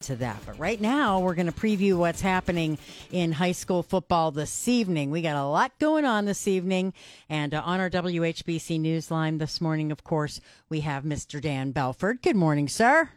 to 0.00 0.16
that. 0.16 0.40
But 0.46 0.58
right 0.58 0.80
now, 0.80 1.20
we're 1.20 1.34
going 1.34 1.46
to 1.46 1.52
preview 1.52 1.94
what's 1.96 2.22
happening 2.22 2.78
in 3.10 3.32
high 3.32 3.52
school 3.52 3.82
football 3.82 4.30
this 4.30 4.66
evening. 4.66 5.10
We 5.10 5.20
got 5.20 5.36
a 5.36 5.44
lot 5.44 5.78
going 5.78 6.04
on 6.06 6.24
this 6.24 6.48
evening. 6.48 6.94
And 7.28 7.52
uh, 7.52 7.62
on 7.64 7.80
our 7.80 7.90
WHBC 7.90 8.80
Newsline 8.80 9.38
this 9.38 9.60
morning, 9.60 9.92
of 9.92 10.02
course, 10.02 10.40
we 10.70 10.80
have 10.80 11.04
Mr. 11.04 11.40
Dan 11.40 11.72
Belford. 11.72 12.22
Good 12.22 12.36
morning, 12.36 12.66
sir. 12.66 13.10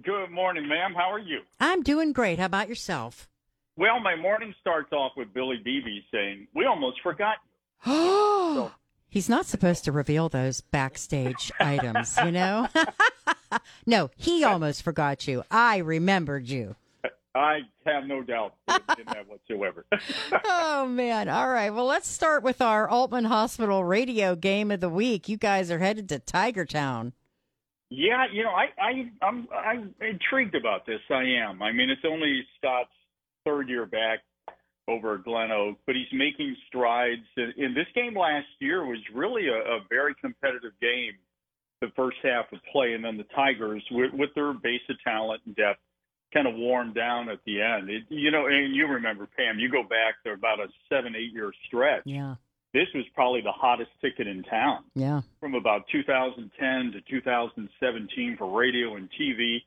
Good 0.00 0.30
morning, 0.30 0.68
ma'am. 0.68 0.94
How 0.94 1.12
are 1.12 1.18
you? 1.18 1.40
I'm 1.58 1.82
doing 1.82 2.12
great. 2.12 2.38
How 2.38 2.46
about 2.46 2.68
yourself? 2.68 3.28
Well, 3.76 3.98
my 3.98 4.14
morning 4.14 4.54
starts 4.60 4.92
off 4.92 5.12
with 5.16 5.34
Billy 5.34 5.60
Beebe 5.64 6.00
saying, 6.12 6.46
We 6.54 6.66
almost 6.66 7.00
forgot 7.02 7.38
you. 7.84 7.92
so, 7.92 8.72
He's 9.10 9.28
not 9.28 9.44
supposed 9.44 9.84
to 9.84 9.92
reveal 9.92 10.28
those 10.28 10.60
backstage 10.60 11.50
items, 11.60 12.16
you 12.24 12.30
know? 12.30 12.68
no, 13.86 14.10
he 14.16 14.44
almost 14.44 14.82
forgot 14.82 15.26
you. 15.26 15.42
I 15.50 15.78
remembered 15.78 16.48
you. 16.48 16.76
I 17.34 17.60
have 17.86 18.04
no 18.06 18.22
doubt 18.22 18.54
in 18.68 19.04
that 19.06 19.28
whatsoever. 19.28 19.84
oh 20.44 20.86
man! 20.86 21.28
All 21.28 21.48
right. 21.48 21.70
Well, 21.70 21.84
let's 21.84 22.08
start 22.08 22.42
with 22.42 22.60
our 22.60 22.88
Aultman 22.88 23.26
Hospital 23.26 23.84
Radio 23.84 24.34
Game 24.34 24.72
of 24.72 24.80
the 24.80 24.88
Week. 24.88 25.28
You 25.28 25.36
guys 25.36 25.70
are 25.70 25.78
headed 25.78 26.08
to 26.08 26.18
Tiger 26.18 26.64
Town. 26.64 27.12
Yeah, 27.88 28.26
you 28.32 28.42
know, 28.44 28.50
I, 28.50 28.66
I, 28.80 29.10
I'm, 29.22 29.48
I'm 29.52 29.94
intrigued 30.00 30.54
about 30.54 30.86
this. 30.86 31.00
I 31.10 31.22
am. 31.22 31.60
I 31.60 31.72
mean, 31.72 31.90
it's 31.90 32.04
only 32.04 32.44
Scott's 32.56 32.90
third 33.44 33.68
year 33.68 33.86
back 33.86 34.20
over 34.90 35.18
Glen 35.18 35.52
Oak, 35.52 35.78
but 35.86 35.94
he's 35.94 36.12
making 36.12 36.56
strides. 36.68 37.22
In 37.36 37.74
this 37.74 37.86
game 37.94 38.16
last 38.16 38.48
year 38.58 38.84
was 38.84 38.98
really 39.14 39.46
a, 39.48 39.76
a 39.76 39.80
very 39.88 40.14
competitive 40.20 40.72
game, 40.80 41.12
the 41.80 41.88
first 41.96 42.16
half 42.22 42.52
of 42.52 42.58
play, 42.72 42.94
and 42.94 43.04
then 43.04 43.16
the 43.16 43.26
Tigers, 43.34 43.82
with, 43.90 44.12
with 44.12 44.30
their 44.34 44.52
base 44.52 44.82
of 44.88 44.96
talent 45.04 45.42
and 45.46 45.54
depth, 45.56 45.80
kind 46.32 46.46
of 46.46 46.54
warmed 46.54 46.94
down 46.94 47.28
at 47.28 47.38
the 47.46 47.60
end. 47.60 47.90
It, 47.90 48.04
you 48.08 48.30
know, 48.30 48.46
and 48.46 48.74
you 48.74 48.86
remember 48.86 49.28
Pam, 49.36 49.58
you 49.58 49.70
go 49.70 49.82
back 49.82 50.22
to 50.24 50.32
about 50.32 50.60
a 50.60 50.66
seven, 50.88 51.14
eight 51.16 51.32
year 51.32 51.52
stretch. 51.66 52.02
Yeah. 52.04 52.34
This 52.72 52.86
was 52.94 53.04
probably 53.14 53.40
the 53.40 53.52
hottest 53.52 53.90
ticket 54.00 54.28
in 54.28 54.44
town. 54.44 54.84
Yeah. 54.94 55.22
From 55.40 55.54
about 55.54 55.82
2010 55.90 56.92
to 56.92 57.00
2017 57.10 58.36
for 58.38 58.56
radio 58.56 58.94
and 58.94 59.08
TV. 59.20 59.58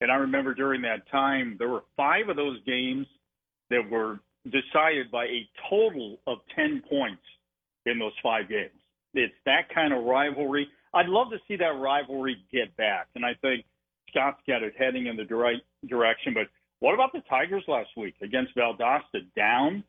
And 0.00 0.12
I 0.12 0.16
remember 0.16 0.54
during 0.54 0.82
that 0.82 1.08
time, 1.10 1.56
there 1.58 1.68
were 1.68 1.82
five 1.96 2.28
of 2.28 2.36
those 2.36 2.58
games 2.64 3.06
that 3.70 3.90
were 3.90 4.20
decided 4.44 5.10
by 5.10 5.24
a 5.26 5.48
total 5.70 6.18
of 6.26 6.38
10 6.56 6.82
points 6.88 7.22
in 7.86 7.98
those 7.98 8.12
five 8.22 8.48
games. 8.48 8.70
It's 9.14 9.34
that 9.44 9.68
kind 9.74 9.92
of 9.92 10.04
rivalry. 10.04 10.68
I'd 10.94 11.08
love 11.08 11.30
to 11.30 11.38
see 11.46 11.56
that 11.56 11.78
rivalry 11.78 12.36
get 12.52 12.76
back, 12.76 13.08
and 13.14 13.24
I 13.24 13.34
think 13.40 13.64
Scott's 14.08 14.40
got 14.46 14.62
it 14.62 14.74
heading 14.78 15.06
in 15.06 15.16
the 15.16 15.24
right 15.34 15.60
direction. 15.88 16.34
But 16.34 16.48
what 16.80 16.94
about 16.94 17.12
the 17.12 17.22
Tigers 17.28 17.64
last 17.68 17.90
week 17.96 18.14
against 18.22 18.54
Valdosta? 18.56 19.24
Down, 19.36 19.84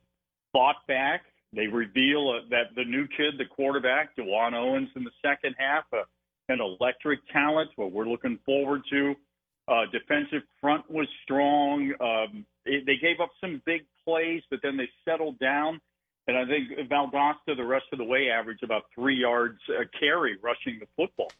fought 0.52 0.86
back. 0.88 1.24
They 1.54 1.68
reveal 1.68 2.30
uh, 2.30 2.48
that 2.50 2.76
the 2.76 2.84
new 2.84 3.08
kid, 3.08 3.36
the 3.38 3.46
quarterback, 3.46 4.16
Dewan 4.16 4.54
Owens, 4.54 4.90
in 4.96 5.04
the 5.04 5.12
second 5.22 5.56
half, 5.58 5.84
uh, 5.94 6.04
an 6.50 6.60
electric 6.62 7.20
talent. 7.32 7.70
What 7.76 7.92
we're 7.92 8.08
looking 8.08 8.40
forward 8.46 8.82
to. 8.92 9.16
Uh, 9.68 9.84
defensive 9.92 10.42
front 10.60 10.90
was 10.90 11.08
strong. 11.24 11.94
Um, 12.02 12.46
they 12.66 12.98
gave 13.02 13.20
up 13.22 13.32
some 13.42 13.62
big 13.66 13.86
plays, 14.06 14.42
but 14.50 14.60
then 14.64 14.78
they 14.78 14.90
settled 15.06 15.40
down. 15.40 15.80
And 16.28 16.38
I 16.38 16.46
think 16.46 16.70
Valdosta, 16.90 17.58
the 17.58 17.66
rest 17.66 17.86
of 17.92 17.98
the 17.98 18.06
way, 18.06 18.30
averaged 18.30 18.64
about 18.64 18.84
three 18.96 19.18
yards 19.18 19.60
a 19.70 19.86
carry 20.00 20.38
rushing 20.42 20.80
the 20.80 20.88
football. 20.96 21.32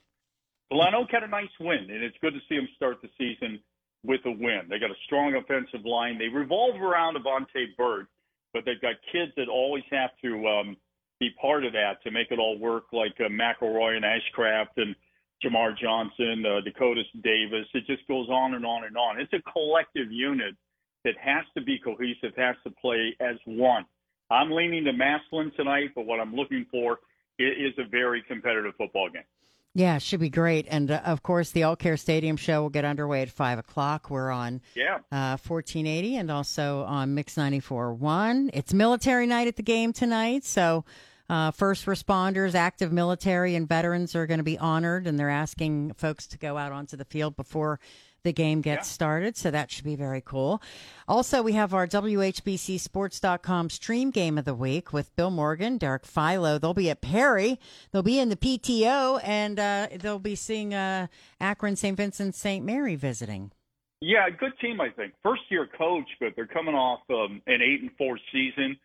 Glen 0.72 0.94
had 1.10 1.24
a 1.24 1.28
nice 1.28 1.54
win, 1.60 1.88
and 1.90 2.04
it's 2.04 2.18
good 2.20 2.34
to 2.34 2.40
see 2.50 2.56
them 2.56 2.68
start 2.76 2.98
the 3.02 3.10
season 3.18 3.60
with 4.04 4.22
a 4.26 4.32
win. 4.32 4.68
They 4.70 4.80
got 4.80 4.92
a 4.92 5.00
strong 5.06 5.36
offensive 5.36 5.86
line. 5.86 6.18
They 6.18 6.28
revolve 6.28 6.82
around 6.82 7.16
Avante 7.16 7.76
Bird, 7.78 8.08
but 8.54 8.66
they've 8.66 8.82
got 8.82 8.96
kids 9.12 9.32
that 9.38 9.48
always 9.48 9.84
have 9.92 10.10
to 10.24 10.48
um, 10.48 10.78
be 11.20 11.30
part 11.40 11.64
of 11.64 11.74
that 11.74 12.04
to 12.04 12.12
make 12.12 12.32
it 12.32 12.40
all 12.40 12.58
work, 12.58 12.86
like 12.92 13.14
uh, 13.20 13.30
McElroy 13.30 13.96
and 13.96 14.04
Ashcraft 14.04 14.76
and 14.78 14.96
Jamar 15.44 15.78
Johnson, 15.78 16.44
uh, 16.46 16.62
Dakota 16.62 17.04
Davis. 17.22 17.68
It 17.74 17.86
just 17.86 18.06
goes 18.08 18.28
on 18.30 18.56
and 18.56 18.66
on 18.66 18.84
and 18.84 18.98
on. 18.98 19.20
It's 19.22 19.34
a 19.34 19.52
collective 19.52 20.12
unit 20.12 20.56
that 21.04 21.16
has 21.20 21.46
to 21.56 21.62
be 21.62 21.80
cohesive, 21.80 22.34
has 22.38 22.56
to 22.64 22.72
play 22.72 23.16
as 23.20 23.36
one. 23.46 23.86
I'm 24.32 24.52
leaning 24.52 24.86
to 24.86 24.94
Massillon 24.94 25.56
tonight, 25.56 25.92
but 25.96 26.06
what 26.06 26.20
I'm 26.20 26.34
looking 26.34 26.66
for 26.72 27.00
is 27.38 27.74
a 27.78 27.88
very 27.90 28.24
competitive 28.28 28.74
football 28.78 29.10
game. 29.10 29.24
Yeah, 29.76 29.98
should 29.98 30.20
be 30.20 30.30
great. 30.30 30.68
And 30.70 30.92
uh, 30.92 31.02
of 31.04 31.24
course, 31.24 31.50
the 31.50 31.62
AultCare 31.62 32.00
Stadium 32.00 32.38
show 32.38 32.62
will 32.62 32.70
get 32.70 32.86
underway 32.86 33.24
at 33.24 33.30
5 33.30 33.58
o'clock. 33.60 34.10
We're 34.12 34.30
on 34.30 34.62
yeah. 34.76 34.98
uh, 35.12 35.38
1480 35.38 36.18
and 36.18 36.30
also 36.30 36.84
on 36.84 37.16
Mix 37.16 37.36
94.1. 37.36 38.52
It's 38.54 38.72
military 38.72 39.26
night 39.26 39.48
at 39.48 39.56
the 39.56 39.64
game 39.64 39.92
tonight. 39.92 40.44
So, 40.46 40.86
uh, 41.30 41.50
first 41.52 41.88
responders, 41.88 42.54
active 42.54 42.92
military, 42.92 43.56
and 43.56 43.68
veterans 43.68 44.16
are 44.16 44.28
going 44.28 44.40
to 44.40 44.44
be 44.44 44.60
honored, 44.60 45.08
and 45.08 45.18
they're 45.18 45.30
asking 45.30 45.94
folks 45.94 46.28
to 46.28 46.38
go 46.38 46.58
out 46.58 46.72
onto 46.72 46.96
the 46.98 47.06
field 47.06 47.36
before 47.36 47.80
the 48.24 48.34
game 48.34 48.62
gets 48.62 48.90
yeah. 48.90 48.94
started. 48.94 49.38
So 49.38 49.52
that 49.52 49.72
should 49.72 49.86
be 49.86 49.96
very 49.96 50.22
cool. 50.22 50.62
Also, 51.08 51.42
we 51.42 51.54
have 51.54 51.74
our 51.74 51.88
WHBCSports.com 51.88 53.70
stream 53.70 54.12
game 54.12 54.38
of 54.38 54.46
the 54.46 54.54
week 54.54 54.94
with 54.94 55.16
Bill 55.16 55.30
Morgan, 55.32 55.78
Derek 55.78 56.06
Philo. 56.06 56.58
They'll 56.58 56.74
be 56.74 56.90
at 56.90 57.02
Perry. 57.02 57.60
They'll 57.92 58.04
be 58.04 58.20
in 58.20 58.30
the 58.30 58.36
PTO, 58.36 59.20
and 59.24 59.60
uh, 59.60 59.88
they'll 60.00 60.20
be 60.20 60.36
seeing 60.36 60.74
uh, 60.74 61.08
Akron 61.40 61.76
St. 61.76 61.98
Vincent 61.98 62.36
St. 62.36 62.66
Mary 62.66 62.96
visiting. 62.96 63.52
Yeah, 64.02 64.30
good 64.30 64.52
team, 64.60 64.82
I 64.82 64.90
think. 64.90 65.14
First 65.24 65.44
year 65.50 65.70
coach, 65.78 66.08
but 66.20 66.34
they're 66.36 66.48
coming 66.48 66.76
off 66.76 67.00
um, 67.10 67.42
an 67.48 67.62
eight 67.62 67.82
and 67.82 67.92
four 67.98 68.20
season. 68.32 68.78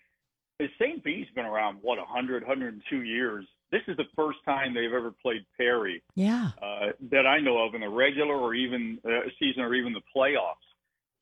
St. 0.81 1.03
V's 1.05 1.27
been 1.35 1.45
around 1.45 1.79
what 1.83 1.99
100, 1.99 2.43
102 2.43 3.03
years 3.03 3.45
this 3.71 3.83
is 3.89 3.97
the 3.97 4.05
first 4.17 4.39
time 4.45 4.75
they've 4.75 4.93
ever 4.93 5.13
played 5.23 5.45
Perry. 5.57 6.03
Yeah. 6.15 6.51
Uh, 6.63 6.93
that 7.11 7.27
I 7.27 7.41
know 7.41 7.59
of 7.59 7.75
in 7.75 7.83
the 7.83 7.89
regular 7.89 8.35
or 8.35 8.55
even 8.55 8.99
uh, 9.05 9.29
season 9.39 9.63
or 9.63 9.75
even 9.75 9.93
the 9.93 10.03
playoffs. 10.15 10.55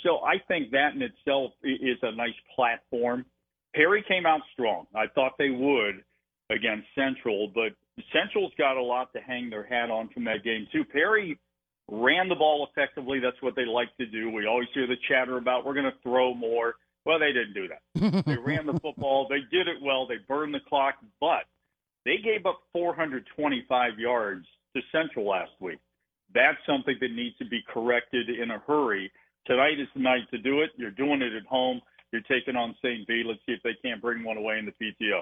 So 0.00 0.18
I 0.24 0.38
think 0.46 0.70
that 0.70 0.94
in 0.94 1.02
itself 1.02 1.52
is 1.64 1.98
a 2.02 2.14
nice 2.14 2.36
platform. 2.54 3.24
Perry 3.74 4.04
came 4.06 4.26
out 4.26 4.40
strong. 4.52 4.86
I 4.94 5.06
thought 5.14 5.32
they 5.38 5.50
would 5.50 6.04
against 6.50 6.86
Central, 6.94 7.50
but 7.54 7.72
Central's 8.12 8.52
got 8.56 8.76
a 8.76 8.82
lot 8.82 9.12
to 9.14 9.20
hang 9.20 9.50
their 9.50 9.64
hat 9.64 9.90
on 9.90 10.08
from 10.08 10.24
that 10.24 10.44
game 10.44 10.66
too. 10.72 10.84
Perry 10.84 11.38
ran 11.90 12.28
the 12.28 12.34
ball 12.34 12.68
effectively. 12.70 13.20
That's 13.20 13.40
what 13.40 13.56
they 13.56 13.64
like 13.64 13.94
to 13.98 14.06
do. 14.06 14.30
We 14.30 14.46
always 14.46 14.68
hear 14.74 14.86
the 14.86 14.96
chatter 15.08 15.38
about 15.38 15.64
we're 15.64 15.74
going 15.74 15.86
to 15.86 15.98
throw 16.02 16.34
more. 16.34 16.74
Well, 17.04 17.18
they 17.18 17.32
didn't 17.32 17.54
do 17.54 17.68
that. 17.68 18.24
they 18.26 18.36
ran 18.36 18.66
the 18.66 18.78
football. 18.80 19.28
They 19.28 19.40
did 19.50 19.68
it 19.68 19.76
well. 19.82 20.06
They 20.06 20.16
burned 20.28 20.54
the 20.54 20.60
clock, 20.68 20.96
but 21.20 21.44
they 22.06 22.16
gave 22.22 22.46
up 22.46 22.60
425 22.72 23.98
yards 23.98 24.46
to 24.74 24.82
Central 24.92 25.28
last 25.28 25.50
week. 25.60 25.78
That's 26.32 26.58
something 26.66 26.96
that 27.00 27.10
needs 27.10 27.36
to 27.38 27.44
be 27.44 27.60
corrected 27.68 28.30
in 28.30 28.52
a 28.52 28.62
hurry. 28.66 29.10
Tonight 29.46 29.80
is 29.80 29.88
the 29.94 30.02
night 30.02 30.30
to 30.30 30.38
do 30.38 30.62
it. 30.62 30.70
You're 30.76 30.92
doing 30.92 31.20
it 31.20 31.34
at 31.34 31.46
home. 31.46 31.80
You're 32.12 32.22
taking 32.22 32.54
on 32.54 32.76
St. 32.80 33.06
V. 33.06 33.24
Let's 33.26 33.40
see 33.44 33.52
if 33.52 33.62
they 33.62 33.74
can't 33.82 34.00
bring 34.00 34.22
one 34.22 34.36
away 34.36 34.58
in 34.58 34.66
the 34.66 34.72
PTO. 34.72 35.20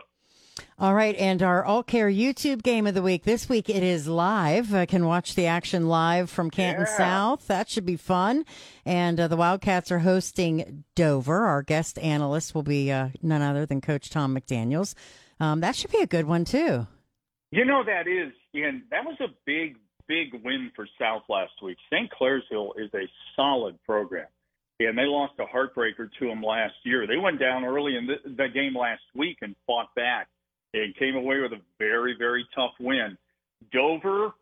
All 0.79 0.95
right, 0.95 1.17
and 1.17 1.43
our 1.43 1.65
AultCare 1.65 2.15
YouTube 2.15 2.63
game 2.63 2.87
of 2.87 2.95
the 2.95 3.03
week 3.03 3.25
this 3.25 3.49
week 3.49 3.69
it 3.69 3.83
is 3.83 4.07
live. 4.07 4.75
I 4.75 4.87
can 4.87 5.07
watch 5.07 5.35
the 5.35 5.47
action 5.47 5.89
live 5.89 6.31
from 6.31 6.51
Canton 6.51 6.87
yeah. 6.89 6.97
South. 6.97 7.47
That 7.47 7.69
should 7.69 7.87
be 7.87 7.97
fun. 7.97 8.45
And 8.85 9.19
uh, 9.19 9.29
the 9.29 9.37
Wildcats 9.37 9.91
are 9.91 10.01
hosting 10.01 10.85
Dover. 10.95 11.47
Our 11.47 11.63
guest 11.63 11.99
analyst 11.99 12.55
will 12.55 12.63
be 12.63 12.93
uh, 12.93 13.09
none 13.23 13.43
other 13.43 13.67
than 13.67 13.81
Coach 13.81 14.11
Tom 14.11 14.37
McDaniel's. 14.37 14.95
Um, 15.41 15.61
that 15.61 15.77
should 15.77 15.91
be 15.91 16.01
a 16.01 16.07
good 16.07 16.27
one 16.27 16.45
too. 16.45 16.87
You 17.51 17.65
know 17.65 17.85
that 17.85 18.09
is, 18.09 18.33
and 18.55 18.83
that 18.91 19.05
was 19.05 19.17
a 19.21 19.29
big, 19.47 19.77
big 20.09 20.33
win 20.45 20.73
for 20.75 20.89
South 21.01 21.23
last 21.29 21.53
week. 21.63 21.77
St. 21.93 22.11
Clairsville 22.11 22.73
is 22.77 22.91
a 22.95 23.07
solid 23.37 23.79
program, 23.85 24.27
and 24.81 24.99
they 24.99 25.05
lost 25.05 25.35
a 25.39 25.45
heartbreaker 25.45 26.09
to 26.19 26.27
them 26.27 26.43
last 26.43 26.75
year. 26.85 27.07
They 27.07 27.17
went 27.17 27.39
down 27.39 27.65
early 27.65 27.97
in 27.97 28.07
the, 28.07 28.17
the 28.29 28.49
game 28.53 28.77
last 28.77 29.03
week 29.15 29.39
and 29.43 29.55
fought 29.67 29.95
back 29.95 30.29
and 30.73 30.97
came 30.97 31.15
away 31.15 31.41
with 31.41 31.53
a 31.53 31.61
very, 31.79 32.17
very 32.19 32.45
tough 32.55 32.73
win. 32.81 33.17
Dover, 33.73 34.33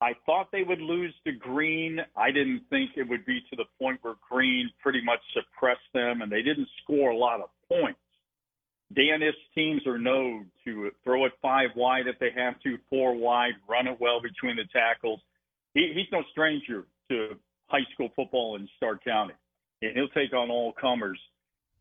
I 0.00 0.12
thought 0.24 0.50
they 0.52 0.62
would 0.62 0.80
lose 0.80 1.14
to 1.26 1.32
Green. 1.32 1.98
I 2.16 2.30
didn't 2.30 2.62
think 2.70 2.90
it 2.96 3.08
would 3.08 3.26
be 3.26 3.40
to 3.50 3.56
the 3.56 3.64
point 3.80 3.98
where 4.02 4.14
Green 4.30 4.70
pretty 4.80 5.02
much 5.02 5.20
suppressed 5.32 5.80
them, 5.92 6.22
and 6.22 6.30
they 6.30 6.42
didn't 6.42 6.68
score 6.82 7.10
a 7.10 7.16
lot 7.16 7.40
of 7.40 7.48
points. 7.68 7.98
Dan 8.94 9.22
Iff's 9.22 9.36
teams 9.54 9.86
are 9.86 9.98
known 9.98 10.46
to 10.64 10.90
throw 11.04 11.26
it 11.26 11.32
five 11.42 11.70
wide 11.76 12.06
if 12.06 12.18
they 12.18 12.30
have 12.34 12.58
to, 12.62 12.78
four 12.88 13.14
wide, 13.14 13.52
run 13.68 13.86
it 13.86 13.98
well 14.00 14.20
between 14.20 14.56
the 14.56 14.64
tackles. 14.72 15.20
He, 15.74 15.92
he's 15.94 16.10
no 16.10 16.22
stranger 16.30 16.84
to 17.10 17.36
high 17.66 17.84
school 17.92 18.08
football 18.16 18.56
in 18.56 18.68
Stark 18.76 19.04
County, 19.04 19.34
and 19.82 19.94
he'll 19.94 20.08
take 20.08 20.32
on 20.32 20.50
all 20.50 20.72
comers. 20.72 21.18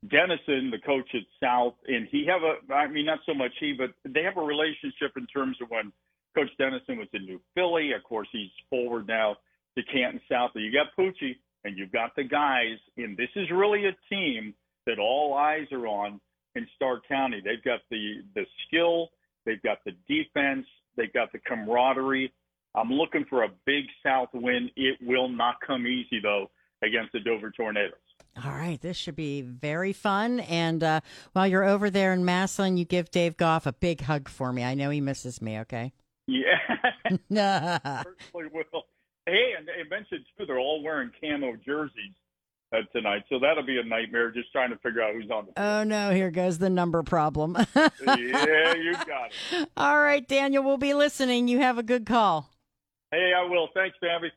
Denison, 0.10 0.70
the 0.70 0.80
coach 0.86 1.10
at 1.16 1.24
South, 1.42 1.74
and 1.88 2.08
he 2.12 2.26
have 2.28 2.42
a, 2.44 2.74
I 2.74 2.88
mean, 2.88 3.06
not 3.06 3.20
so 3.26 3.34
much 3.34 3.52
he, 3.60 3.74
but 3.74 3.92
they 4.12 4.24
have 4.24 4.38
a 4.38 4.42
relationship 4.42 5.14
in 5.16 5.26
terms 5.28 5.58
of 5.62 5.70
when 5.70 5.92
Coach 6.36 6.50
Denison 6.58 7.00
was 7.00 7.08
in 7.14 7.26
New 7.26 7.42
Philly. 7.56 7.94
Of 7.94 8.04
course, 8.04 8.28
he's 8.32 8.52
forward 8.70 9.08
now 9.08 9.38
to 9.76 9.84
Canton 9.84 10.22
South. 10.30 10.52
But 10.54 10.60
you 10.60 10.72
got 10.72 10.96
Poochie, 10.98 11.38
and 11.64 11.78
you've 11.78 11.92
got 11.92 12.16
the 12.16 12.24
guys, 12.24 12.78
and 12.98 13.18
this 13.18 13.30
is 13.36 13.50
really 13.50 13.86
a 13.86 13.96
team 14.14 14.54
that 14.86 15.00
all 15.00 15.34
eyes 15.34 15.66
are 15.72 15.88
on 15.88 16.22
in 16.58 16.68
Stark 16.76 17.08
County. 17.08 17.42
They've 17.44 17.64
got 17.64 17.82
the 17.90 18.22
the 18.36 18.46
skill, 18.68 19.10
they've 19.46 19.62
got 19.62 19.78
the 19.86 19.92
defense, 20.08 20.66
they've 20.96 21.14
got 21.14 21.32
the 21.32 21.40
camaraderie. 21.40 22.34
I'm 22.76 22.92
looking 22.92 23.26
for 23.30 23.44
a 23.44 23.50
big 23.66 23.86
South 24.04 24.30
win. 24.34 24.70
It 24.76 24.98
will 25.02 25.30
not 25.30 25.56
come 25.66 25.88
easy 25.88 26.20
though 26.22 26.50
against 26.84 27.14
the 27.14 27.20
Dover 27.20 27.52
Tornadoes. 27.52 27.94
All 28.44 28.52
right, 28.52 28.80
this 28.80 28.98
should 28.98 29.16
be 29.16 29.42
very 29.42 29.94
fun. 29.94 30.42
And 30.42 30.84
uh, 30.84 31.02
while 31.34 31.48
you're 31.48 31.64
over 31.64 31.90
there 31.90 32.14
in 32.14 32.24
Massillon, 32.24 32.78
you 32.78 32.86
give 32.86 33.10
Dave 33.10 33.36
Goff 33.36 33.66
a 33.66 33.74
big 33.74 34.02
hug 34.02 34.30
for 34.30 34.54
me. 34.54 34.64
I 34.64 34.76
know 34.76 34.92
he 34.92 35.02
misses 35.02 35.42
me. 35.42 35.60
Okay. 35.60 35.92
Yeah, 36.28 36.58
certainly 38.34 38.52
will. 38.54 38.84
Hey, 39.26 39.54
and 39.58 39.68
they 39.68 39.90
mentioned 39.90 40.26
too, 40.38 40.46
they're 40.46 40.60
all 40.60 40.84
wearing 40.84 41.12
camo 41.22 41.56
jerseys 41.66 42.14
uh, 42.74 42.78
tonight, 42.94 43.24
so 43.30 43.40
that'll 43.40 43.66
be 43.66 43.78
a 43.80 43.84
nightmare 43.84 44.32
just 44.32 44.52
trying 44.52 44.70
to 44.70 44.78
figure 44.78 45.02
out 45.02 45.14
who's 45.14 45.30
on 45.32 45.46
the. 45.46 45.54
Field. 45.54 45.56
Oh 45.58 45.84
no, 45.84 46.12
here 46.12 46.32
goes 46.32 46.58
the 46.58 46.70
number 46.70 47.02
problem. 47.04 47.58
yeah, 47.76 48.74
you 48.76 48.94
got 49.06 49.32
it. 49.52 49.70
All 49.78 50.00
right, 50.00 50.28
Daniel, 50.28 50.64
we'll 50.64 50.78
be 50.78 50.94
listening. 50.94 51.48
You 51.48 51.60
have 51.60 51.78
a 51.78 51.84
good 51.84 52.06
call. 52.06 52.50
Hey, 53.12 53.32
I 53.36 53.44
will. 53.50 53.70
Thanks, 53.74 53.98
Bambi. 54.02 54.32